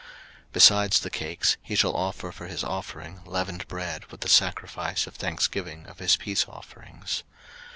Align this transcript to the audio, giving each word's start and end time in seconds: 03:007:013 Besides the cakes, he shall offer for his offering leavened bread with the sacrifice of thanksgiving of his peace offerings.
03:007:013 0.47 0.53
Besides 0.53 0.99
the 1.01 1.09
cakes, 1.11 1.57
he 1.61 1.75
shall 1.75 1.95
offer 1.95 2.31
for 2.31 2.47
his 2.47 2.63
offering 2.63 3.21
leavened 3.23 3.67
bread 3.67 4.05
with 4.05 4.21
the 4.21 4.29
sacrifice 4.29 5.05
of 5.05 5.13
thanksgiving 5.13 5.85
of 5.85 5.99
his 5.99 6.15
peace 6.17 6.47
offerings. 6.47 7.21